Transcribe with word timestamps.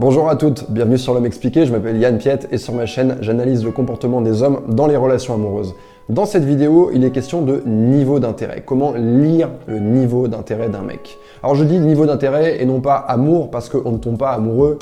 Bonjour 0.00 0.30
à 0.30 0.36
toutes, 0.36 0.70
bienvenue 0.70 0.96
sur 0.96 1.12
L'Homme 1.12 1.26
Expliqué, 1.26 1.66
je 1.66 1.72
m'appelle 1.72 1.98
Yann 1.98 2.16
Piette 2.16 2.48
et 2.50 2.56
sur 2.56 2.72
ma 2.72 2.86
chaîne 2.86 3.18
j'analyse 3.20 3.62
le 3.62 3.70
comportement 3.70 4.22
des 4.22 4.42
hommes 4.42 4.62
dans 4.66 4.86
les 4.86 4.96
relations 4.96 5.34
amoureuses. 5.34 5.74
Dans 6.08 6.24
cette 6.24 6.42
vidéo, 6.42 6.90
il 6.94 7.04
est 7.04 7.10
question 7.10 7.42
de 7.42 7.62
niveau 7.66 8.18
d'intérêt, 8.18 8.62
comment 8.64 8.94
lire 8.96 9.50
le 9.66 9.78
niveau 9.78 10.26
d'intérêt 10.26 10.70
d'un 10.70 10.80
mec? 10.80 11.18
Alors 11.42 11.54
je 11.54 11.64
dis 11.64 11.78
niveau 11.78 12.06
d'intérêt 12.06 12.62
et 12.62 12.64
non 12.64 12.80
pas 12.80 12.94
amour 12.94 13.50
parce 13.50 13.68
qu'on 13.68 13.92
ne 13.92 13.98
tombe 13.98 14.16
pas 14.16 14.30
amoureux 14.30 14.78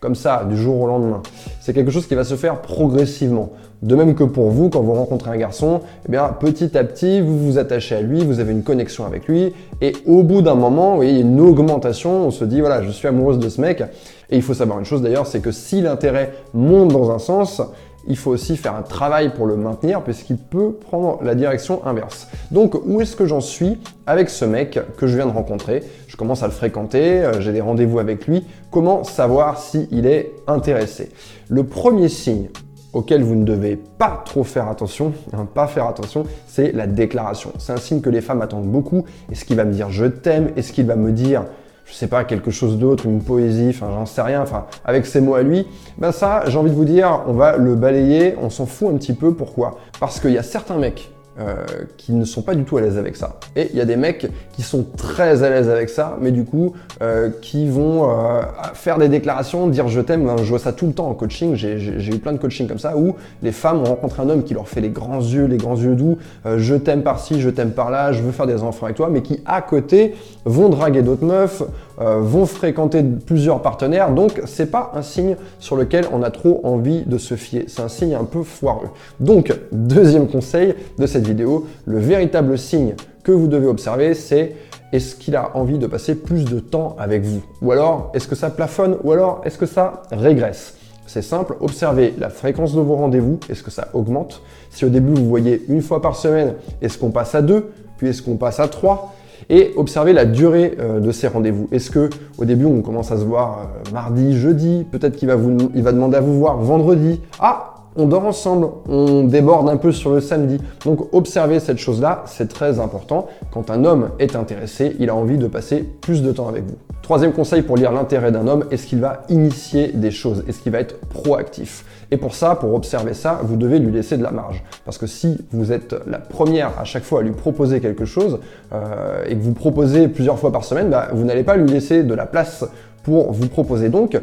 comme 0.00 0.14
ça, 0.14 0.44
du 0.48 0.56
jour 0.56 0.80
au 0.80 0.86
lendemain. 0.86 1.22
C'est 1.60 1.74
quelque 1.74 1.90
chose 1.90 2.06
qui 2.06 2.14
va 2.14 2.24
se 2.24 2.34
faire 2.34 2.62
progressivement. 2.62 3.50
De 3.82 3.94
même 3.94 4.14
que 4.14 4.24
pour 4.24 4.50
vous, 4.50 4.68
quand 4.68 4.80
vous 4.80 4.92
rencontrez 4.92 5.30
un 5.30 5.36
garçon, 5.36 5.80
eh 6.06 6.10
bien, 6.10 6.28
petit 6.28 6.76
à 6.76 6.84
petit, 6.84 7.20
vous 7.20 7.38
vous 7.38 7.58
attachez 7.58 7.94
à 7.94 8.00
lui, 8.00 8.24
vous 8.24 8.40
avez 8.40 8.52
une 8.52 8.62
connexion 8.62 9.06
avec 9.06 9.26
lui, 9.26 9.54
et 9.80 9.92
au 10.06 10.22
bout 10.22 10.42
d'un 10.42 10.54
moment, 10.54 10.90
vous 10.90 10.96
voyez, 10.96 11.20
une 11.20 11.40
augmentation, 11.40 12.26
on 12.26 12.30
se 12.30 12.44
dit, 12.44 12.60
voilà, 12.60 12.82
je 12.82 12.90
suis 12.90 13.08
amoureuse 13.08 13.38
de 13.38 13.48
ce 13.48 13.60
mec. 13.60 13.82
Et 14.30 14.36
il 14.36 14.42
faut 14.42 14.54
savoir 14.54 14.78
une 14.78 14.84
chose 14.84 15.02
d'ailleurs, 15.02 15.26
c'est 15.26 15.40
que 15.40 15.50
si 15.50 15.80
l'intérêt 15.80 16.32
monte 16.54 16.88
dans 16.88 17.10
un 17.10 17.18
sens, 17.18 17.62
il 18.06 18.16
faut 18.16 18.30
aussi 18.30 18.56
faire 18.56 18.74
un 18.74 18.82
travail 18.82 19.32
pour 19.34 19.46
le 19.46 19.56
maintenir 19.56 20.02
puisqu'il 20.02 20.36
peut 20.36 20.72
prendre 20.72 21.18
la 21.22 21.34
direction 21.34 21.84
inverse. 21.86 22.28
Donc 22.50 22.74
où 22.86 23.00
est-ce 23.00 23.16
que 23.16 23.26
j'en 23.26 23.40
suis 23.40 23.78
avec 24.06 24.30
ce 24.30 24.44
mec 24.44 24.78
que 24.96 25.06
je 25.06 25.16
viens 25.16 25.26
de 25.26 25.32
rencontrer? 25.32 25.82
Je 26.08 26.16
commence 26.16 26.42
à 26.42 26.46
le 26.46 26.52
fréquenter, 26.52 27.22
euh, 27.22 27.40
j'ai 27.40 27.52
des 27.52 27.60
rendez-vous 27.60 27.98
avec 27.98 28.26
lui. 28.26 28.46
Comment 28.70 29.04
savoir 29.04 29.58
s'il 29.58 30.06
est 30.06 30.32
intéressé? 30.46 31.10
Le 31.48 31.64
premier 31.64 32.08
signe 32.08 32.48
auquel 32.92 33.22
vous 33.22 33.36
ne 33.36 33.44
devez 33.44 33.76
pas 33.76 34.22
trop 34.24 34.42
faire 34.44 34.68
attention, 34.68 35.12
hein, 35.32 35.46
pas 35.52 35.68
faire 35.68 35.86
attention, 35.86 36.24
c'est 36.48 36.72
la 36.72 36.86
déclaration. 36.86 37.52
C'est 37.58 37.72
un 37.72 37.76
signe 37.76 38.00
que 38.00 38.10
les 38.10 38.20
femmes 38.20 38.42
attendent 38.42 38.66
beaucoup. 38.66 39.04
Est-ce 39.30 39.44
qu'il 39.44 39.56
va 39.56 39.64
me 39.64 39.72
dire 39.72 39.90
je 39.90 40.06
t'aime 40.06 40.50
Est-ce 40.56 40.72
qu'il 40.72 40.86
va 40.86 40.96
me 40.96 41.12
dire 41.12 41.44
je 41.84 41.94
sais 41.94 42.06
pas, 42.06 42.24
quelque 42.24 42.50
chose 42.50 42.78
d'autre, 42.78 43.06
une 43.06 43.22
poésie, 43.22 43.68
enfin 43.70 43.88
j'en 43.92 44.06
sais 44.06 44.22
rien, 44.22 44.42
enfin 44.42 44.66
avec 44.84 45.06
ces 45.06 45.20
mots 45.20 45.34
à 45.34 45.42
lui, 45.42 45.66
ben 45.98 46.12
ça, 46.12 46.44
j'ai 46.46 46.58
envie 46.58 46.70
de 46.70 46.76
vous 46.76 46.84
dire, 46.84 47.22
on 47.26 47.32
va 47.32 47.56
le 47.56 47.74
balayer, 47.74 48.36
on 48.40 48.50
s'en 48.50 48.66
fout 48.66 48.92
un 48.92 48.96
petit 48.96 49.12
peu. 49.12 49.34
Pourquoi? 49.34 49.78
Parce 49.98 50.20
qu'il 50.20 50.32
y 50.32 50.38
a 50.38 50.42
certains 50.42 50.78
mecs 50.78 51.10
euh, 51.40 51.64
qui 51.96 52.12
ne 52.12 52.24
sont 52.24 52.42
pas 52.42 52.54
du 52.54 52.64
tout 52.64 52.76
à 52.76 52.82
l'aise 52.82 52.98
avec 52.98 53.16
ça. 53.16 53.38
Et 53.56 53.68
il 53.72 53.78
y 53.78 53.80
a 53.80 53.86
des 53.86 53.96
mecs 53.96 54.30
qui 54.52 54.62
sont 54.62 54.84
très 54.96 55.42
à 55.42 55.48
l'aise 55.48 55.70
avec 55.70 55.88
ça, 55.88 56.18
mais 56.20 56.32
du 56.32 56.44
coup, 56.44 56.74
euh, 57.00 57.30
qui 57.40 57.66
vont 57.66 58.10
euh, 58.10 58.42
faire 58.74 58.98
des 58.98 59.08
déclarations, 59.08 59.66
dire 59.68 59.88
je 59.88 60.00
t'aime. 60.00 60.28
je 60.42 60.48
vois 60.48 60.58
ça 60.58 60.72
tout 60.72 60.86
le 60.86 60.92
temps 60.92 61.08
en 61.08 61.14
coaching. 61.14 61.54
J'ai 61.54 62.14
eu 62.14 62.18
plein 62.18 62.32
de 62.32 62.38
coaching 62.38 62.68
comme 62.68 62.78
ça 62.78 62.96
où 62.96 63.14
les 63.42 63.52
femmes 63.52 63.80
ont 63.80 63.84
rencontré 63.84 64.22
un 64.22 64.28
homme 64.28 64.42
qui 64.42 64.52
leur 64.52 64.68
fait 64.68 64.82
les 64.82 64.90
grands 64.90 65.20
yeux, 65.20 65.46
les 65.46 65.56
grands 65.56 65.76
yeux 65.76 65.94
doux, 65.94 66.18
je 66.44 66.74
t'aime 66.74 67.02
par-ci, 67.02 67.40
je 67.40 67.48
t'aime 67.48 67.70
par-là, 67.70 68.12
je 68.12 68.22
veux 68.22 68.32
faire 68.32 68.46
des 68.46 68.62
enfants 68.62 68.86
avec 68.86 68.96
toi, 68.96 69.08
mais 69.10 69.22
qui 69.22 69.40
à 69.46 69.62
côté 69.62 70.14
vont 70.44 70.68
draguer 70.68 71.02
d'autres 71.02 71.24
meufs, 71.24 71.62
vont 71.98 72.46
fréquenter 72.46 73.02
plusieurs 73.02 73.62
partenaires. 73.62 74.12
Donc, 74.12 74.42
c'est 74.44 74.70
pas 74.70 74.92
un 74.94 75.02
signe 75.02 75.36
sur 75.58 75.76
lequel 75.76 76.04
on 76.12 76.22
a 76.22 76.30
trop 76.30 76.60
envie 76.64 77.02
de 77.02 77.18
se 77.18 77.34
fier. 77.34 77.64
C'est 77.68 77.82
un 77.82 77.88
signe 77.88 78.14
un 78.14 78.24
peu 78.24 78.42
foireux. 78.42 78.88
Donc, 79.20 79.52
deuxième 79.72 80.28
conseil 80.28 80.74
de 80.98 81.06
cette 81.06 81.26
vidéo, 81.26 81.29
le 81.34 81.98
véritable 81.98 82.58
signe 82.58 82.94
que 83.22 83.32
vous 83.32 83.46
devez 83.46 83.66
observer, 83.66 84.14
c'est 84.14 84.54
est-ce 84.92 85.14
qu'il 85.14 85.36
a 85.36 85.56
envie 85.56 85.78
de 85.78 85.86
passer 85.86 86.14
plus 86.14 86.44
de 86.44 86.58
temps 86.58 86.96
avec 86.98 87.22
vous? 87.22 87.42
Ou 87.62 87.72
alors, 87.72 88.10
est-ce 88.14 88.26
que 88.26 88.34
ça 88.34 88.50
plafonne? 88.50 88.96
Ou 89.04 89.12
alors, 89.12 89.40
est-ce 89.44 89.58
que 89.58 89.66
ça 89.66 90.02
régresse? 90.10 90.74
C'est 91.06 91.22
simple, 91.22 91.56
observez 91.60 92.14
la 92.18 92.30
fréquence 92.30 92.72
de 92.72 92.80
vos 92.80 92.94
rendez-vous, 92.94 93.40
est-ce 93.48 93.64
que 93.64 93.70
ça 93.72 93.88
augmente? 93.94 94.42
Si 94.70 94.84
au 94.84 94.88
début 94.88 95.12
vous 95.12 95.28
voyez 95.28 95.64
une 95.68 95.82
fois 95.82 96.00
par 96.00 96.14
semaine, 96.14 96.54
est-ce 96.82 96.98
qu'on 96.98 97.10
passe 97.10 97.34
à 97.34 97.42
deux? 97.42 97.72
Puis 97.96 98.08
est-ce 98.08 98.22
qu'on 98.22 98.36
passe 98.36 98.60
à 98.60 98.68
trois? 98.68 99.12
Et 99.48 99.72
observez 99.76 100.12
la 100.12 100.24
durée 100.24 100.76
euh, 100.78 101.00
de 101.00 101.10
ces 101.10 101.26
rendez-vous. 101.26 101.68
Est-ce 101.72 101.90
que 101.90 102.10
au 102.38 102.44
début 102.44 102.66
on 102.66 102.80
commence 102.80 103.10
à 103.10 103.16
se 103.16 103.24
voir 103.24 103.70
euh, 103.88 103.92
mardi, 103.92 104.38
jeudi, 104.38 104.86
peut-être 104.88 105.16
qu'il 105.16 105.26
va 105.26 105.34
vous 105.34 105.56
il 105.74 105.82
va 105.82 105.90
demander 105.90 106.16
à 106.16 106.20
vous 106.20 106.38
voir 106.38 106.58
vendredi. 106.58 107.20
Ah, 107.40 107.74
on 107.96 108.06
dort 108.06 108.24
ensemble, 108.24 108.68
on 108.88 109.24
déborde 109.24 109.68
un 109.68 109.76
peu 109.76 109.92
sur 109.92 110.10
le 110.10 110.20
samedi. 110.20 110.58
Donc 110.84 111.12
observez 111.12 111.60
cette 111.60 111.78
chose-là, 111.78 112.22
c'est 112.26 112.48
très 112.48 112.78
important. 112.80 113.28
Quand 113.52 113.70
un 113.70 113.84
homme 113.84 114.10
est 114.18 114.36
intéressé, 114.36 114.96
il 114.98 115.10
a 115.10 115.14
envie 115.14 115.38
de 115.38 115.46
passer 115.46 115.78
plus 116.00 116.22
de 116.22 116.32
temps 116.32 116.48
avec 116.48 116.64
vous. 116.64 116.76
Troisième 117.02 117.32
conseil 117.32 117.62
pour 117.62 117.76
lire 117.76 117.90
l'intérêt 117.90 118.30
d'un 118.30 118.46
homme, 118.46 118.66
est-ce 118.70 118.86
qu'il 118.86 119.00
va 119.00 119.22
initier 119.28 119.88
des 119.88 120.12
choses? 120.12 120.44
Est-ce 120.46 120.60
qu'il 120.60 120.70
va 120.70 120.78
être 120.78 121.00
proactif? 121.08 121.84
Et 122.12 122.16
pour 122.16 122.34
ça, 122.34 122.54
pour 122.54 122.74
observer 122.74 123.14
ça, 123.14 123.40
vous 123.42 123.56
devez 123.56 123.78
lui 123.78 123.92
laisser 123.92 124.16
de 124.16 124.22
la 124.22 124.30
marge. 124.30 124.62
Parce 124.84 124.98
que 124.98 125.06
si 125.06 125.38
vous 125.52 125.72
êtes 125.72 125.94
la 126.06 126.18
première 126.18 126.78
à 126.78 126.84
chaque 126.84 127.02
fois 127.02 127.20
à 127.20 127.22
lui 127.22 127.32
proposer 127.32 127.80
quelque 127.80 128.04
chose 128.04 128.38
euh, 128.72 129.24
et 129.26 129.34
que 129.34 129.40
vous 129.40 129.54
proposez 129.54 130.08
plusieurs 130.08 130.38
fois 130.38 130.52
par 130.52 130.64
semaine, 130.64 130.90
bah, 130.90 131.08
vous 131.12 131.24
n'allez 131.24 131.42
pas 131.42 131.56
lui 131.56 131.68
laisser 131.68 132.02
de 132.02 132.14
la 132.14 132.26
place 132.26 132.64
pour 133.02 133.32
vous 133.32 133.48
proposer. 133.48 133.88
Donc, 133.88 134.20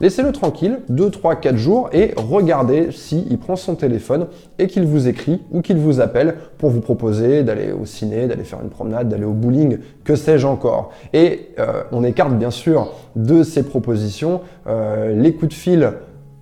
Laissez-le 0.00 0.30
tranquille 0.30 0.78
2, 0.90 1.10
3, 1.10 1.36
4 1.36 1.56
jours 1.56 1.90
et 1.92 2.12
regardez 2.16 2.92
s'il 2.92 3.36
prend 3.38 3.56
son 3.56 3.74
téléphone 3.74 4.28
et 4.60 4.68
qu'il 4.68 4.86
vous 4.86 5.08
écrit 5.08 5.42
ou 5.50 5.60
qu'il 5.60 5.76
vous 5.76 6.00
appelle 6.00 6.36
pour 6.56 6.70
vous 6.70 6.80
proposer 6.80 7.42
d'aller 7.42 7.72
au 7.72 7.84
ciné, 7.84 8.28
d'aller 8.28 8.44
faire 8.44 8.60
une 8.62 8.70
promenade, 8.70 9.08
d'aller 9.08 9.24
au 9.24 9.32
bowling, 9.32 9.78
que 10.04 10.14
sais-je 10.14 10.46
encore. 10.46 10.92
Et 11.12 11.48
euh, 11.58 11.82
on 11.90 12.04
écarte 12.04 12.34
bien 12.34 12.52
sûr 12.52 12.92
de 13.16 13.42
ces 13.42 13.64
propositions 13.64 14.42
euh, 14.68 15.20
les 15.20 15.32
coups 15.34 15.48
de 15.48 15.58
fil 15.58 15.92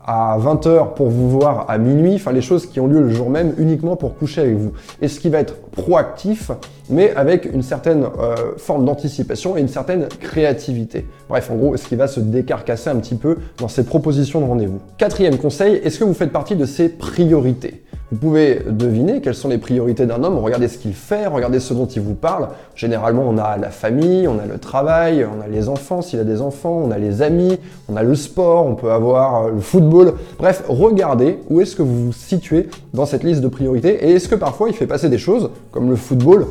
à 0.06 0.39
20h 0.39 0.94
pour 0.94 1.09
vous 1.09 1.28
voir 1.28 1.67
à 1.69 1.78
minuit, 1.78 2.15
enfin 2.15 2.33
les 2.33 2.41
choses 2.41 2.67
qui 2.67 2.78
ont 2.81 2.87
lieu 2.87 3.00
le 3.00 3.11
jour 3.11 3.28
même 3.28 3.55
uniquement 3.59 3.97
pour 3.97 4.17
coucher 4.17 4.43
avec 4.43 4.56
vous. 4.56 4.72
Et 5.03 5.09
ce 5.09 5.19
qui 5.19 5.28
va 5.28 5.39
être 5.41 5.56
proactif, 5.72 6.53
mais 6.89 7.12
avec 7.15 7.44
une 7.53 7.62
certaine 7.62 8.05
euh, 8.05 8.34
forme 8.56 8.84
d'anticipation 8.84 9.56
et 9.56 9.61
une 9.61 9.69
certaine 9.69 10.06
créativité. 10.21 11.06
Bref, 11.28 11.50
en 11.50 11.56
gros, 11.56 11.77
ce 11.77 11.87
qui 11.89 11.97
va 11.97 12.06
se 12.06 12.21
décarcasser 12.21 12.91
un 12.91 12.97
petit 12.97 13.16
peu 13.16 13.39
dans 13.59 13.69
ces 13.69 13.84
propositions 13.84 14.41
de 14.41 14.47
rendez-vous. 14.47 14.78
Quatrième 14.97 15.39
conseil, 15.39 15.75
est-ce 15.83 15.99
que 15.99 16.05
vous 16.05 16.15
faites 16.15 16.33
partie 16.33 16.56
de 16.56 16.66
ces 16.66 16.89
priorités? 16.89 17.83
Vous 18.12 18.19
pouvez 18.19 18.62
deviner 18.69 19.21
quelles 19.21 19.34
sont 19.34 19.49
les 19.49 19.59
priorités 19.59 20.06
d'un 20.06 20.22
homme, 20.22 20.39
regardez 20.39 20.69
ce 20.69 20.78
qu'il 20.78 20.94
fait, 20.94 21.27
regardez 21.27 21.59
ce 21.59 21.75
dont 21.75 21.87
il 21.87 22.03
vous 22.03 22.15
parle. 22.15 22.49
Généralement, 22.77 23.25
on 23.27 23.37
a 23.37 23.56
la 23.56 23.71
famille, 23.71 24.28
on 24.28 24.39
a 24.39 24.47
le 24.47 24.59
travail, 24.59 25.27
on 25.27 25.43
a 25.43 25.49
les 25.49 25.69
enfants 25.69 26.03
s'il 26.03 26.21
a 26.21 26.25
des 26.25 26.41
enfants, 26.41 26.83
on 26.84 26.93
a 26.93 26.99
les 26.99 27.22
amis, 27.22 27.59
on 27.89 27.97
a 27.97 28.05
le 28.05 28.15
sport, 28.15 28.66
on 28.66 28.77
peut 28.77 28.93
avoir 28.93 29.47
euh, 29.47 29.50
le 29.50 29.61
football. 29.61 30.15
Bref, 30.39 30.62
regardez 30.69 31.41
où 31.50 31.61
est-ce 31.61 31.75
que 31.75 31.83
vous 31.83 32.06
vous 32.06 32.12
situez 32.12 32.69
dans 32.95 33.06
cette 33.06 33.25
liste 33.25 33.41
de 33.41 33.49
priorités 33.49 34.06
et 34.06 34.12
est-ce 34.12 34.28
que 34.28 34.37
parfois 34.37 34.69
il 34.69 34.75
fait 34.75 34.87
passer 34.87 35.09
des 35.09 35.19
choses, 35.19 35.50
comme 35.72 35.91
le 35.91 35.97
football, 35.97 36.47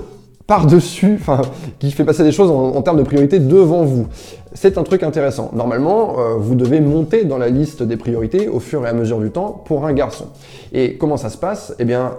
par-dessus, 0.48 1.18
enfin, 1.20 1.42
qui 1.80 1.92
fait 1.92 2.04
passer 2.04 2.24
des 2.24 2.32
choses 2.32 2.52
en, 2.52 2.82
termes 2.82 2.98
de 2.98 3.04
priorité 3.04 3.40
devant 3.40 3.84
vous. 3.84 4.08
C'est 4.54 4.78
un 4.78 4.84
truc 4.84 5.04
intéressant. 5.04 5.52
Normalement, 5.54 6.16
euh, 6.18 6.36
vous 6.38 6.56
devez 6.56 6.80
monter 6.80 7.26
dans 7.26 7.38
la 7.38 7.50
liste 7.50 7.84
des 7.84 7.98
priorités 7.98 8.48
au 8.48 8.60
fur 8.60 8.86
et 8.86 8.90
à 8.90 8.94
mesure 8.94 9.20
du 9.20 9.32
temps 9.32 9.64
pour 9.66 9.86
un 9.86 9.92
garçon. 9.92 10.28
Et 10.72 10.98
comment 10.98 11.18
ça 11.18 11.30
se 11.30 11.38
passe? 11.38 11.76
Eh 11.80 11.84
bien, 11.84 12.14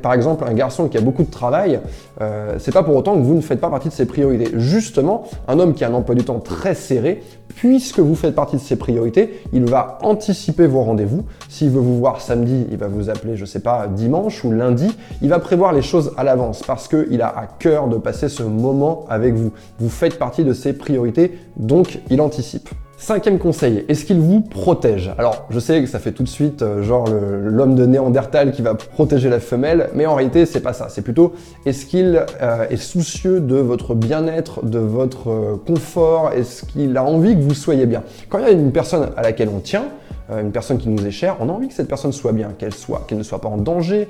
par 0.00 0.14
exemple, 0.14 0.44
un 0.48 0.54
garçon 0.54 0.88
qui 0.88 0.96
a 0.96 1.02
beaucoup 1.02 1.22
de 1.22 1.30
travail, 1.30 1.80
euh, 2.20 2.54
c'est 2.58 2.72
pas 2.72 2.82
pour 2.82 2.96
autant 2.96 3.14
que 3.16 3.22
vous 3.22 3.34
ne 3.34 3.40
faites 3.40 3.60
pas 3.60 3.68
partie 3.68 3.88
de 3.88 3.92
ses 3.92 4.06
priorités. 4.06 4.50
Justement, 4.54 5.24
un 5.48 5.58
homme 5.58 5.74
qui 5.74 5.84
a 5.84 5.88
un 5.88 5.94
emploi 5.94 6.14
du 6.14 6.24
temps 6.24 6.38
très 6.38 6.74
serré, 6.74 7.22
puisque 7.56 7.98
vous 7.98 8.14
faites 8.14 8.34
partie 8.34 8.56
de 8.56 8.60
ses 8.60 8.76
priorités, 8.76 9.42
il 9.52 9.64
va 9.64 9.98
anticiper 10.02 10.66
vos 10.66 10.82
rendez-vous. 10.82 11.24
S'il 11.48 11.70
veut 11.70 11.80
vous 11.80 11.98
voir 11.98 12.20
samedi, 12.20 12.66
il 12.70 12.76
va 12.76 12.88
vous 12.88 13.10
appeler, 13.10 13.36
je 13.36 13.44
sais 13.44 13.60
pas, 13.60 13.86
dimanche 13.86 14.44
ou 14.44 14.52
lundi. 14.52 14.88
Il 15.20 15.28
va 15.28 15.38
prévoir 15.38 15.72
les 15.72 15.82
choses 15.82 16.12
à 16.16 16.24
l'avance 16.24 16.62
parce 16.66 16.88
qu'il 16.88 17.22
a 17.22 17.28
à 17.28 17.46
cœur 17.46 17.88
de 17.88 17.96
passer 17.96 18.28
ce 18.28 18.42
moment 18.42 19.04
avec 19.08 19.34
vous. 19.34 19.52
Vous 19.78 19.90
faites 19.90 20.18
partie 20.18 20.44
de 20.44 20.52
ses 20.52 20.72
priorités, 20.72 21.38
donc 21.56 22.00
il 22.10 22.20
anticipe. 22.20 22.68
Cinquième 23.02 23.40
conseil, 23.40 23.84
est-ce 23.88 24.04
qu'il 24.04 24.20
vous 24.20 24.42
protège? 24.42 25.10
Alors, 25.18 25.46
je 25.50 25.58
sais 25.58 25.80
que 25.80 25.88
ça 25.88 25.98
fait 25.98 26.12
tout 26.12 26.22
de 26.22 26.28
suite 26.28 26.62
euh, 26.62 26.84
genre 26.84 27.08
l'homme 27.08 27.74
de 27.74 27.84
Néandertal 27.84 28.52
qui 28.52 28.62
va 28.62 28.76
protéger 28.76 29.28
la 29.28 29.40
femelle, 29.40 29.90
mais 29.92 30.06
en 30.06 30.14
réalité, 30.14 30.46
c'est 30.46 30.60
pas 30.60 30.72
ça. 30.72 30.88
C'est 30.88 31.02
plutôt 31.02 31.32
est-ce 31.66 31.84
qu'il 31.84 32.24
euh, 32.40 32.68
est 32.70 32.76
soucieux 32.76 33.40
de 33.40 33.56
votre 33.56 33.96
bien-être, 33.96 34.64
de 34.64 34.78
votre 34.78 35.30
euh, 35.30 35.56
confort? 35.66 36.30
Est-ce 36.30 36.64
qu'il 36.64 36.96
a 36.96 37.02
envie 37.02 37.34
que 37.34 37.40
vous 37.40 37.54
soyez 37.54 37.86
bien? 37.86 38.04
Quand 38.28 38.38
il 38.38 38.44
y 38.44 38.46
a 38.46 38.52
une 38.52 38.70
personne 38.70 39.08
à 39.16 39.22
laquelle 39.22 39.48
on 39.48 39.58
tient, 39.58 39.86
une 40.30 40.52
personne 40.52 40.78
qui 40.78 40.88
nous 40.88 41.04
est 41.04 41.10
chère, 41.10 41.36
on 41.40 41.48
a 41.48 41.52
envie 41.52 41.68
que 41.68 41.74
cette 41.74 41.88
personne 41.88 42.12
soit 42.12 42.32
bien, 42.32 42.50
qu'elle 42.56 42.72
soit, 42.72 43.04
qu'elle 43.06 43.18
ne 43.18 43.22
soit 43.22 43.40
pas 43.40 43.48
en 43.48 43.58
danger, 43.58 44.08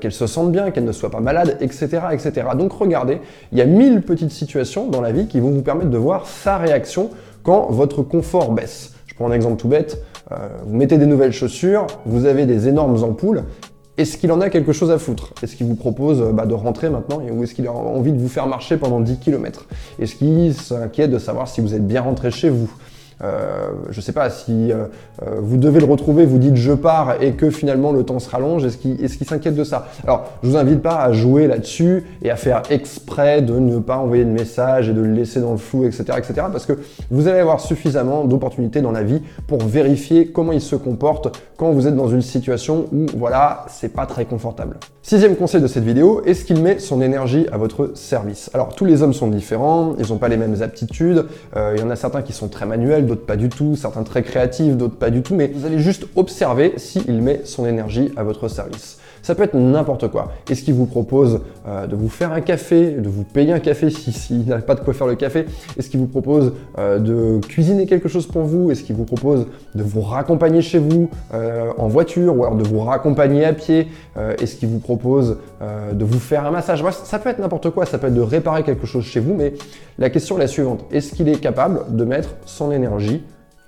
qu'elle 0.00 0.12
se 0.12 0.28
sente 0.28 0.52
bien, 0.52 0.70
qu'elle 0.70 0.84
ne 0.84 0.92
soit 0.92 1.10
pas 1.10 1.18
malade, 1.18 1.56
etc., 1.60 2.00
etc. 2.12 2.48
Donc 2.56 2.72
regardez, 2.74 3.20
il 3.50 3.58
y 3.58 3.60
a 3.60 3.64
mille 3.64 4.02
petites 4.02 4.30
situations 4.30 4.86
dans 4.86 5.00
la 5.00 5.10
vie 5.10 5.26
qui 5.26 5.40
vont 5.40 5.50
vous 5.50 5.62
permettre 5.62 5.90
de 5.90 5.98
voir 5.98 6.26
sa 6.26 6.58
réaction 6.58 7.10
quand 7.42 7.68
votre 7.70 8.02
confort 8.02 8.52
baisse. 8.52 8.94
Je 9.06 9.14
prends 9.14 9.28
un 9.28 9.32
exemple 9.32 9.56
tout 9.56 9.68
bête. 9.68 10.02
Euh, 10.30 10.48
vous 10.66 10.76
mettez 10.76 10.98
des 10.98 11.06
nouvelles 11.06 11.32
chaussures, 11.32 11.86
vous 12.06 12.26
avez 12.26 12.46
des 12.46 12.68
énormes 12.68 13.02
ampoules. 13.02 13.44
Est-ce 13.96 14.16
qu'il 14.16 14.30
en 14.30 14.40
a 14.40 14.48
quelque 14.48 14.72
chose 14.72 14.92
à 14.92 14.98
foutre? 14.98 15.32
Est-ce 15.42 15.56
qu'il 15.56 15.66
vous 15.66 15.74
propose 15.74 16.22
bah, 16.32 16.46
de 16.46 16.54
rentrer 16.54 16.88
maintenant 16.88 17.20
ou 17.32 17.42
est-ce 17.42 17.54
qu'il 17.54 17.66
a 17.66 17.72
envie 17.72 18.12
de 18.12 18.18
vous 18.18 18.28
faire 18.28 18.46
marcher 18.46 18.76
pendant 18.76 19.00
10 19.00 19.18
km 19.18 19.66
Est-ce 19.98 20.14
qu'il 20.14 20.54
s'inquiète 20.54 21.10
de 21.10 21.18
savoir 21.18 21.48
si 21.48 21.60
vous 21.60 21.74
êtes 21.74 21.86
bien 21.86 22.02
rentré 22.02 22.30
chez 22.30 22.48
vous? 22.48 22.70
Euh, 23.22 23.70
je 23.90 24.00
sais 24.00 24.12
pas, 24.12 24.30
si 24.30 24.70
euh, 24.70 24.84
euh, 25.22 25.36
vous 25.40 25.56
devez 25.56 25.80
le 25.80 25.86
retrouver, 25.86 26.24
vous 26.24 26.38
dites 26.38 26.56
je 26.56 26.72
pars 26.72 27.20
et 27.20 27.32
que 27.32 27.50
finalement 27.50 27.90
le 27.92 28.04
temps 28.04 28.20
se 28.20 28.30
rallonge, 28.30 28.64
est-ce 28.64 28.78
qu'il 28.78 29.04
est 29.04 29.24
s'inquiète 29.24 29.56
de 29.56 29.64
ça? 29.64 29.88
Alors, 30.04 30.30
je 30.42 30.48
vous 30.48 30.56
invite 30.56 30.80
pas 30.80 31.00
à 31.00 31.12
jouer 31.12 31.46
là-dessus 31.46 32.04
et 32.22 32.30
à 32.30 32.36
faire 32.36 32.62
exprès 32.70 33.42
de 33.42 33.58
ne 33.58 33.78
pas 33.78 33.96
envoyer 33.96 34.24
de 34.24 34.30
message 34.30 34.88
et 34.88 34.92
de 34.92 35.00
le 35.00 35.12
laisser 35.12 35.40
dans 35.40 35.52
le 35.52 35.58
flou, 35.58 35.84
etc., 35.84 36.04
etc., 36.16 36.46
parce 36.52 36.66
que 36.66 36.78
vous 37.10 37.26
allez 37.28 37.40
avoir 37.40 37.60
suffisamment 37.60 38.24
d'opportunités 38.24 38.80
dans 38.80 38.92
la 38.92 39.02
vie 39.02 39.20
pour 39.46 39.62
vérifier 39.62 40.28
comment 40.28 40.52
il 40.52 40.60
se 40.60 40.76
comporte 40.76 41.40
quand 41.56 41.72
vous 41.72 41.86
êtes 41.88 41.96
dans 41.96 42.08
une 42.08 42.22
situation 42.22 42.86
où, 42.92 43.06
voilà, 43.16 43.66
c'est 43.68 43.92
pas 43.92 44.06
très 44.06 44.24
confortable. 44.24 44.76
Sixième 45.02 45.36
conseil 45.36 45.62
de 45.62 45.66
cette 45.66 45.84
vidéo, 45.84 46.22
est-ce 46.26 46.44
qu'il 46.44 46.62
met 46.62 46.78
son 46.78 47.00
énergie 47.00 47.46
à 47.50 47.56
votre 47.56 47.92
service? 47.94 48.50
Alors, 48.52 48.74
tous 48.74 48.84
les 48.84 49.02
hommes 49.02 49.14
sont 49.14 49.28
différents, 49.28 49.94
ils 49.98 50.08
n'ont 50.10 50.18
pas 50.18 50.28
les 50.28 50.36
mêmes 50.36 50.62
aptitudes, 50.62 51.24
il 51.56 51.80
y 51.80 51.82
en 51.82 51.90
a 51.90 51.96
certains 51.96 52.22
qui 52.22 52.32
sont 52.32 52.48
très 52.48 52.66
manuels, 52.66 53.06
d'autres 53.08 53.26
pas 53.26 53.36
du 53.36 53.48
tout, 53.48 53.74
certains 53.74 54.04
très 54.04 54.22
créatifs, 54.22 54.76
d'autres 54.76 54.96
pas 54.96 55.10
du 55.10 55.22
tout, 55.22 55.34
mais 55.34 55.50
vous 55.52 55.66
allez 55.66 55.80
juste 55.80 56.06
observer 56.14 56.74
s'il 56.76 57.20
met 57.20 57.40
son 57.44 57.66
énergie 57.66 58.12
à 58.16 58.22
votre 58.22 58.48
service. 58.48 58.98
Ça 59.22 59.34
peut 59.34 59.42
être 59.42 59.54
n'importe 59.54 60.08
quoi. 60.08 60.32
Est-ce 60.50 60.62
qu'il 60.62 60.74
vous 60.74 60.86
propose 60.86 61.40
euh, 61.66 61.86
de 61.86 61.96
vous 61.96 62.08
faire 62.08 62.32
un 62.32 62.40
café, 62.40 62.92
de 62.92 63.08
vous 63.08 63.24
payer 63.24 63.52
un 63.52 63.58
café 63.58 63.90
s'il 63.90 64.12
si, 64.14 64.34
n'a 64.46 64.58
pas 64.58 64.74
de 64.74 64.80
quoi 64.80 64.94
faire 64.94 65.06
le 65.06 65.16
café 65.16 65.46
Est-ce 65.78 65.90
qu'il 65.90 66.00
vous 66.00 66.06
propose 66.06 66.52
euh, 66.78 66.98
de 66.98 67.44
cuisiner 67.46 67.86
quelque 67.86 68.08
chose 68.08 68.26
pour 68.26 68.42
vous 68.42 68.70
Est-ce 68.70 68.82
qu'il 68.82 68.96
vous 68.96 69.04
propose 69.04 69.46
de 69.74 69.82
vous 69.82 70.00
raccompagner 70.00 70.62
chez 70.62 70.78
vous 70.78 71.10
euh, 71.34 71.70
en 71.78 71.88
voiture 71.88 72.36
ou 72.36 72.44
alors 72.44 72.56
de 72.56 72.64
vous 72.64 72.80
raccompagner 72.80 73.44
à 73.44 73.52
pied 73.52 73.88
Est-ce 74.40 74.56
qu'il 74.56 74.68
vous 74.68 74.78
propose 74.78 75.38
de 75.92 76.04
vous 76.04 76.18
faire 76.18 76.46
un 76.46 76.50
massage 76.50 76.84
Ça 76.90 77.18
peut 77.18 77.30
être 77.30 77.38
n'importe 77.38 77.70
quoi, 77.70 77.86
ça 77.86 77.98
peut 77.98 78.08
être 78.08 78.14
de 78.14 78.20
réparer 78.20 78.62
quelque 78.62 78.86
chose 78.86 79.04
chez 79.04 79.20
vous, 79.20 79.34
mais 79.34 79.54
la 79.98 80.10
question 80.10 80.36
est 80.36 80.40
la 80.40 80.46
suivante. 80.46 80.84
Est-ce 80.90 81.14
qu'il 81.14 81.28
est 81.28 81.40
capable 81.40 81.96
de 81.96 82.04
mettre 82.04 82.30
son 82.46 82.72
énergie 82.72 83.22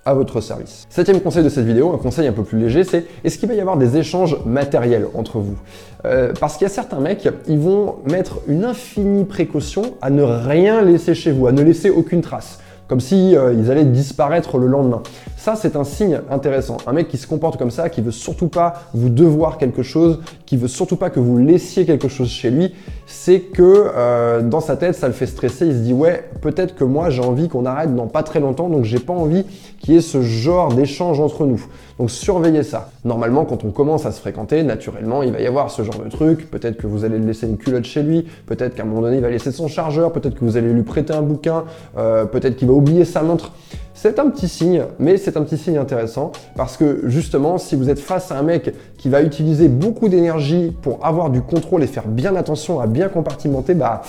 à 0.05 0.15
votre 0.15 0.41
service. 0.41 0.87
Septième 0.89 1.21
conseil 1.21 1.45
de 1.45 1.49
cette 1.49 1.67
vidéo, 1.67 1.93
un 1.93 1.99
conseil 1.99 2.27
un 2.27 2.33
peu 2.33 2.43
plus 2.43 2.59
léger, 2.59 2.85
c'est 2.85 3.05
est-ce 3.23 3.39
qu'il 3.39 3.49
va 3.49 3.55
y 3.55 3.61
avoir 3.61 3.77
des 3.77 3.97
échanges 3.97 4.37
matériels 4.47 5.07
entre 5.15 5.39
vous? 5.39 5.57
Euh, 6.05 6.33
Parce 6.41 6.57
qu'il 6.57 6.67
y 6.67 6.71
a 6.71 6.73
certains 6.73 7.01
mecs, 7.01 7.29
ils 7.47 7.59
vont 7.59 7.97
mettre 8.11 8.39
une 8.49 8.65
infinie 8.65 9.25
précaution 9.25 9.83
à 10.01 10.11
ne 10.11 10.23
rien 10.23 10.83
laisser 10.83 11.15
chez 11.15 11.33
vous, 11.33 11.47
à 11.47 11.53
ne 11.53 11.63
laisser 11.63 11.91
aucune 11.91 12.23
trace 12.23 12.59
comme 12.91 12.99
si 12.99 13.37
euh, 13.37 13.53
ils 13.53 13.71
allaient 13.71 13.85
disparaître 13.85 14.59
le 14.59 14.67
lendemain. 14.67 15.01
Ça, 15.41 15.57
c'est 15.57 15.75
un 15.75 15.85
signe 15.85 16.21
intéressant. 16.31 16.77
Un 16.87 16.93
mec 16.93 17.09
qui 17.09 17.17
se 17.17 17.27
comporte 17.27 17.57
comme 17.57 17.71
ça, 17.71 17.89
qui 17.89 18.03
veut 18.03 18.11
surtout 18.11 18.49
pas 18.49 18.83
vous 18.93 19.09
devoir 19.09 19.57
quelque 19.57 19.83
chose, 19.83 20.21
qui 20.45 20.59
veut 20.59 20.69
surtout 20.69 20.97
pas 20.97 21.09
que 21.09 21.19
vous 21.19 21.39
laissiez 21.39 21.87
quelque 21.87 22.09
chose 22.09 22.29
chez 22.29 22.51
lui, 22.51 22.75
c'est 23.07 23.41
que 23.41 23.63
euh, 23.97 24.43
dans 24.43 24.61
sa 24.61 24.77
tête, 24.77 24.97
ça 24.97 25.07
le 25.07 25.15
fait 25.15 25.25
stresser. 25.25 25.69
Il 25.69 25.73
se 25.73 25.79
dit 25.79 25.95
ouais, 25.95 26.29
peut-être 26.43 26.75
que 26.75 26.85
moi 26.85 27.09
j'ai 27.09 27.23
envie 27.23 27.49
qu'on 27.49 27.65
arrête 27.65 27.95
dans 27.95 28.07
pas 28.07 28.23
très 28.23 28.39
longtemps, 28.39 28.69
donc 28.69 28.85
j'ai 28.85 28.99
pas 28.99 29.15
envie 29.15 29.47
qu'il 29.79 29.95
y 29.95 29.97
ait 29.97 30.03
ce 30.03 30.21
genre 30.21 30.75
d'échange 30.75 31.21
entre 31.21 31.47
nous. 31.47 31.65
Donc 31.99 32.11
surveillez 32.11 32.63
ça. 32.63 32.91
Normalement, 33.07 33.47
quand 33.47 33.65
on 33.65 33.71
commence 33.71 34.05
à 34.05 34.13
se 34.13 34.21
fréquenter, 34.21 34.63
naturellement, 34.63 35.23
il 35.23 35.33
va 35.33 35.41
y 35.41 35.47
avoir 35.47 35.71
ce 35.71 35.83
genre 35.83 36.03
de 36.05 36.11
truc. 36.11 36.51
Peut-être 36.51 36.77
que 36.77 36.87
vous 36.87 37.07
allez 37.07 37.19
laisser 37.19 37.47
une 37.47 37.57
culotte 37.57 37.85
chez 37.85 38.03
lui, 38.03 38.27
peut-être 38.45 38.75
qu'à 38.75 38.83
un 38.83 38.87
moment 38.87 39.01
donné, 39.01 39.17
il 39.17 39.23
va 39.23 39.31
laisser 39.31 39.53
son 39.53 39.69
chargeur, 39.69 40.13
peut-être 40.13 40.35
que 40.35 40.45
vous 40.45 40.59
allez 40.59 40.71
lui 40.71 40.83
prêter 40.83 41.15
un 41.15 41.23
bouquin, 41.23 41.65
euh, 41.97 42.27
peut-être 42.27 42.57
qu'il 42.57 42.69
va 42.69 42.75
oublier 42.75 43.07
sa 43.07 43.23
montre. 43.23 43.53
C'est 44.03 44.19
un 44.19 44.31
petit 44.31 44.49
signe, 44.49 44.85
mais 44.99 45.19
c'est 45.19 45.37
un 45.37 45.43
petit 45.43 45.59
signe 45.59 45.77
intéressant 45.77 46.33
parce 46.57 46.79
que 46.79 47.03
justement, 47.05 47.59
si 47.59 47.77
vous 47.77 47.91
êtes 47.91 47.99
face 47.99 48.33
à 48.33 48.39
un 48.39 48.43
mec 48.43 48.75
qui 48.97 49.11
va 49.11 49.21
utiliser 49.21 49.69
beaucoup 49.69 50.09
d'énergie 50.09 50.75
pour 50.81 51.05
avoir 51.05 51.29
du 51.29 51.43
contrôle 51.43 51.83
et 51.83 51.87
faire 51.87 52.09
bien 52.09 52.35
attention 52.35 52.81
à 52.81 52.87
bien 52.87 53.11
compartimenter, 53.11 53.75
bah 53.75 54.01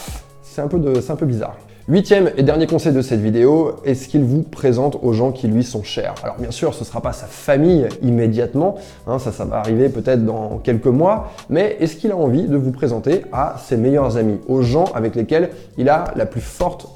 c'est 0.44 0.62
un, 0.62 0.70
peu 0.70 0.78
un 0.78 1.16
peu 1.18 1.26
bizarre. 1.26 1.58
Huitième 1.90 2.32
et 2.38 2.44
dernier 2.44 2.68
conseil 2.68 2.94
de 2.94 3.02
cette 3.02 3.20
vidéo, 3.20 3.82
est-ce 3.84 4.08
qu'il 4.08 4.24
vous 4.24 4.44
présente 4.44 4.98
aux 5.02 5.12
gens 5.12 5.34
qui 5.34 5.50
lui 5.50 5.62
sont 5.62 5.84
chers? 5.84 6.16
Alors 6.24 6.38
bien 6.38 6.52
sûr, 6.52 6.74
ce 6.74 6.80
ne 6.80 6.86
sera 6.86 7.02
pas 7.02 7.12
sa 7.12 7.26
famille 7.26 7.90
immédiatement, 8.02 8.76
hein, 9.08 9.20
ça, 9.20 9.34
ça 9.34 9.44
va 9.44 9.58
arriver 9.58 9.90
peut-être 9.90 10.24
dans 10.24 10.60
quelques 10.60 10.86
mois, 10.88 11.34
mais 11.50 11.76
est-ce 11.82 11.98
qu'il 11.98 12.12
a 12.14 12.16
envie 12.16 12.48
de 12.48 12.56
vous 12.56 12.72
présenter 12.72 13.26
à 13.34 13.56
ses 13.62 13.76
meilleurs 13.76 14.16
amis, 14.16 14.40
aux 14.48 14.62
gens 14.62 14.86
avec 14.96 15.16
lesquels 15.16 15.50
il 15.78 15.90
a 15.90 16.06
la 16.16 16.26
plus 16.26 16.40
forte 16.40 16.88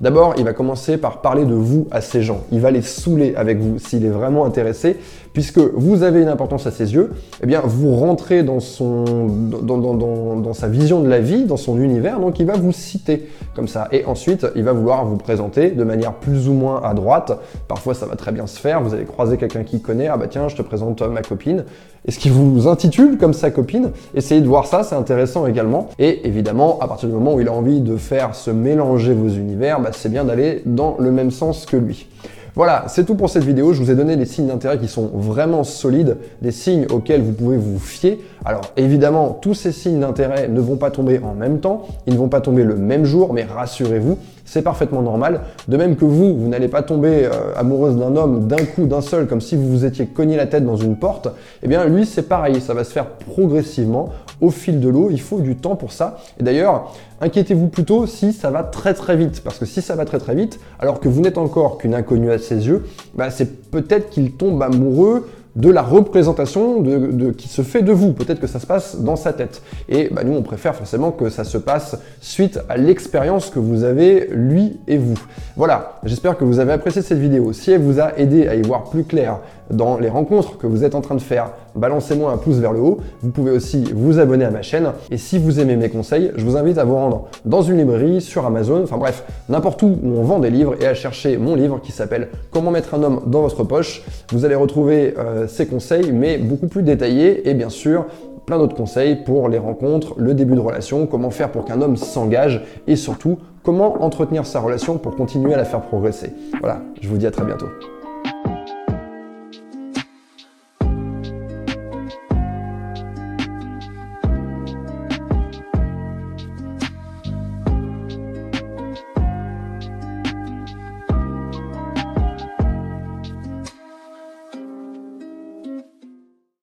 D'abord, 0.00 0.34
il 0.36 0.44
va 0.44 0.52
commencer 0.52 0.96
par 0.96 1.20
parler 1.20 1.44
de 1.44 1.54
vous 1.54 1.86
à 1.90 2.00
ces 2.00 2.22
gens. 2.22 2.42
Il 2.50 2.60
va 2.60 2.70
les 2.70 2.82
saouler 2.82 3.34
avec 3.36 3.58
vous 3.58 3.78
s'il 3.78 4.04
est 4.04 4.10
vraiment 4.10 4.44
intéressé, 4.44 4.96
puisque 5.34 5.58
vous 5.58 6.02
avez 6.04 6.22
une 6.22 6.28
importance 6.28 6.66
à 6.66 6.70
ses 6.70 6.94
yeux. 6.94 7.12
Eh 7.42 7.46
bien, 7.46 7.60
vous 7.64 7.94
rentrez 7.94 8.42
dans 8.42 8.60
son, 8.60 9.04
dans, 9.04 10.54
sa 10.54 10.68
vision 10.68 11.00
de 11.00 11.08
la 11.08 11.18
vie, 11.18 11.44
dans 11.44 11.56
son 11.56 11.78
univers, 11.78 12.20
donc 12.20 12.38
il 12.38 12.46
va 12.46 12.54
vous 12.54 12.72
citer 12.72 13.28
comme 13.54 13.68
ça. 13.68 13.88
Et 13.92 14.04
ensuite, 14.06 14.46
il 14.54 14.62
va 14.62 14.72
vouloir 14.72 15.04
vous 15.04 15.16
présenter 15.16 15.72
de 15.72 15.84
manière 15.84 16.14
plus 16.14 16.48
ou 16.48 16.52
moins 16.52 16.80
à 16.82 16.94
droite. 16.94 17.32
Parfois, 17.68 17.94
ça 17.94 18.06
va 18.06 18.14
très 18.14 18.32
bien 18.32 18.46
se 18.46 18.58
faire. 18.58 18.80
Vous 18.80 18.94
allez 18.94 19.04
croiser 19.04 19.36
quelqu'un 19.36 19.64
qui 19.64 19.82
connaît. 19.82 20.06
Ah 20.06 20.16
bah 20.16 20.28
tiens, 20.30 20.48
je 20.48 20.56
te 20.56 20.62
présente 20.62 21.02
ma 21.02 21.22
copine. 21.22 21.64
Est-ce 22.06 22.18
qu'il 22.20 22.32
vous 22.32 22.68
intitule 22.68 23.18
comme 23.18 23.32
sa 23.32 23.50
copine 23.50 23.90
Essayez 24.14 24.40
de 24.40 24.46
voir 24.46 24.66
ça, 24.66 24.84
c'est 24.84 24.94
intéressant 24.94 25.46
également. 25.46 25.88
Et 25.98 26.28
évidemment, 26.28 26.78
à 26.80 26.86
partir 26.86 27.08
du 27.08 27.14
moment 27.14 27.34
où 27.34 27.40
il 27.40 27.48
a 27.48 27.52
envie 27.52 27.80
de 27.80 27.96
faire 27.96 28.36
se 28.36 28.52
mélanger 28.52 29.14
vos 29.14 29.28
univers, 29.28 29.80
bah, 29.80 29.90
c'est 29.92 30.10
bien 30.10 30.24
d'aller 30.24 30.62
dans 30.64 30.96
le 31.00 31.10
même 31.10 31.32
sens 31.32 31.66
que 31.66 31.76
lui. 31.76 32.06
Voilà, 32.56 32.84
c'est 32.86 33.04
tout 33.04 33.16
pour 33.16 33.30
cette 33.30 33.42
vidéo. 33.42 33.72
Je 33.72 33.82
vous 33.82 33.90
ai 33.90 33.96
donné 33.96 34.16
des 34.16 34.26
signes 34.26 34.46
d'intérêt 34.46 34.78
qui 34.78 34.86
sont 34.86 35.10
vraiment 35.12 35.64
solides, 35.64 36.18
des 36.40 36.52
signes 36.52 36.86
auxquels 36.88 37.20
vous 37.20 37.32
pouvez 37.32 37.56
vous 37.56 37.80
fier. 37.80 38.20
Alors 38.44 38.70
évidemment, 38.76 39.36
tous 39.40 39.54
ces 39.54 39.72
signes 39.72 39.98
d'intérêt 39.98 40.46
ne 40.46 40.60
vont 40.60 40.76
pas 40.76 40.92
tomber 40.92 41.18
en 41.18 41.34
même 41.34 41.58
temps, 41.58 41.88
ils 42.06 42.14
ne 42.14 42.18
vont 42.18 42.28
pas 42.28 42.40
tomber 42.40 42.62
le 42.62 42.76
même 42.76 43.04
jour, 43.04 43.32
mais 43.32 43.42
rassurez-vous, 43.42 44.18
c'est 44.44 44.62
parfaitement 44.62 45.02
normal. 45.02 45.40
De 45.66 45.76
même 45.76 45.96
que 45.96 46.04
vous, 46.04 46.36
vous 46.36 46.46
n'allez 46.46 46.68
pas 46.68 46.82
tomber 46.82 47.24
euh, 47.24 47.30
amoureuse 47.56 47.96
d'un 47.96 48.14
homme 48.14 48.46
d'un 48.46 48.64
coup, 48.64 48.86
d'un 48.86 49.00
seul, 49.00 49.26
comme 49.26 49.40
si 49.40 49.56
vous 49.56 49.68
vous 49.68 49.84
étiez 49.84 50.06
cogné 50.06 50.36
la 50.36 50.46
tête 50.46 50.64
dans 50.64 50.76
une 50.76 50.94
porte. 50.94 51.26
Eh 51.64 51.66
bien, 51.66 51.84
lui, 51.86 52.06
c'est 52.06 52.28
pareil, 52.28 52.60
ça 52.60 52.72
va 52.72 52.84
se 52.84 52.92
faire 52.92 53.06
progressivement 53.06 54.10
au 54.40 54.50
fil 54.50 54.80
de 54.80 54.88
l'eau. 54.88 55.08
Il 55.10 55.20
faut 55.20 55.40
du 55.40 55.56
temps 55.56 55.76
pour 55.76 55.92
ça. 55.92 56.18
Et 56.38 56.42
d'ailleurs, 56.42 56.94
inquiétez-vous 57.20 57.68
plutôt 57.68 58.06
si 58.06 58.32
ça 58.32 58.50
va 58.50 58.62
très 58.62 58.94
très 58.94 59.16
vite, 59.16 59.42
parce 59.42 59.58
que 59.58 59.66
si 59.66 59.82
ça 59.82 59.96
va 59.96 60.04
très 60.04 60.18
très 60.18 60.34
vite, 60.34 60.60
alors 60.78 61.00
que 61.00 61.08
vous 61.08 61.20
n'êtes 61.20 61.38
encore 61.38 61.78
qu'une 61.78 61.94
inconnue 61.94 62.30
à 62.30 62.38
ses 62.38 62.66
yeux, 62.66 62.86
bah, 63.14 63.30
c'est 63.30 63.70
peut-être 63.70 64.10
qu'il 64.10 64.32
tombe 64.32 64.62
amoureux 64.62 65.26
de 65.56 65.70
la 65.70 65.82
représentation 65.82 66.80
de, 66.80 67.30
qui 67.30 67.48
se 67.48 67.62
fait 67.62 67.82
de 67.82 67.92
vous. 67.92 68.12
Peut-être 68.12 68.40
que 68.40 68.46
ça 68.46 68.58
se 68.58 68.66
passe 68.66 69.00
dans 69.00 69.16
sa 69.16 69.32
tête. 69.32 69.62
Et 69.88 70.08
bah, 70.10 70.24
nous, 70.24 70.34
on 70.34 70.42
préfère 70.42 70.74
forcément 70.74 71.12
que 71.12 71.28
ça 71.28 71.44
se 71.44 71.58
passe 71.58 71.96
suite 72.20 72.58
à 72.68 72.76
l'expérience 72.76 73.50
que 73.50 73.60
vous 73.60 73.84
avez, 73.84 74.28
lui 74.32 74.80
et 74.88 74.98
vous. 74.98 75.18
Voilà, 75.56 76.00
j'espère 76.02 76.36
que 76.36 76.44
vous 76.44 76.58
avez 76.58 76.72
apprécié 76.72 77.02
cette 77.02 77.18
vidéo. 77.18 77.52
Si 77.52 77.70
elle 77.70 77.82
vous 77.82 78.00
a 78.00 78.18
aidé 78.18 78.48
à 78.48 78.56
y 78.56 78.62
voir 78.62 78.84
plus 78.84 79.04
clair 79.04 79.38
dans 79.70 79.98
les 79.98 80.08
rencontres 80.08 80.58
que 80.58 80.66
vous 80.66 80.84
êtes 80.84 80.94
en 80.94 81.00
train 81.00 81.14
de 81.14 81.20
faire, 81.20 81.50
balancez-moi 81.74 82.32
un 82.32 82.36
pouce 82.36 82.56
vers 82.56 82.72
le 82.72 82.80
haut. 82.80 82.98
Vous 83.22 83.30
pouvez 83.30 83.50
aussi 83.50 83.84
vous 83.94 84.18
abonner 84.18 84.44
à 84.44 84.50
ma 84.50 84.62
chaîne. 84.62 84.92
Et 85.10 85.18
si 85.18 85.38
vous 85.38 85.60
aimez 85.60 85.76
mes 85.76 85.88
conseils, 85.88 86.32
je 86.36 86.44
vous 86.44 86.56
invite 86.56 86.78
à 86.78 86.84
vous 86.84 86.94
rendre 86.94 87.28
dans 87.44 87.62
une 87.62 87.78
librairie, 87.78 88.20
sur 88.20 88.46
Amazon, 88.46 88.82
enfin 88.82 88.96
bref, 88.96 89.24
n'importe 89.48 89.82
où 89.82 89.98
où 90.02 90.18
on 90.18 90.22
vend 90.22 90.38
des 90.38 90.50
livres 90.50 90.74
et 90.80 90.86
à 90.86 90.94
chercher 90.94 91.36
mon 91.36 91.54
livre 91.54 91.80
qui 91.82 91.92
s'appelle 91.92 92.28
Comment 92.50 92.70
mettre 92.70 92.94
un 92.94 93.02
homme 93.02 93.20
dans 93.26 93.42
votre 93.42 93.64
poche. 93.64 94.02
Vous 94.32 94.44
allez 94.44 94.54
retrouver 94.54 95.14
euh, 95.18 95.46
ces 95.48 95.66
conseils, 95.66 96.12
mais 96.12 96.38
beaucoup 96.38 96.68
plus 96.68 96.82
détaillés 96.82 97.48
et 97.48 97.54
bien 97.54 97.68
sûr 97.70 98.06
plein 98.46 98.58
d'autres 98.58 98.76
conseils 98.76 99.16
pour 99.16 99.48
les 99.48 99.58
rencontres, 99.58 100.14
le 100.18 100.34
début 100.34 100.54
de 100.54 100.60
relation, 100.60 101.06
comment 101.06 101.30
faire 101.30 101.50
pour 101.50 101.64
qu'un 101.64 101.80
homme 101.80 101.96
s'engage 101.96 102.62
et 102.86 102.96
surtout 102.96 103.38
comment 103.62 104.02
entretenir 104.02 104.46
sa 104.46 104.60
relation 104.60 104.98
pour 104.98 105.16
continuer 105.16 105.54
à 105.54 105.56
la 105.56 105.64
faire 105.64 105.80
progresser. 105.80 106.32
Voilà, 106.60 106.82
je 107.00 107.08
vous 107.08 107.16
dis 107.16 107.26
à 107.26 107.30
très 107.30 107.44
bientôt. 107.44 107.68